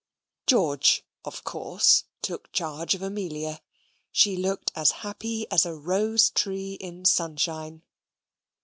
[0.47, 3.61] George, of course, took charge of Amelia.
[4.11, 7.83] She looked as happy as a rose tree in sunshine.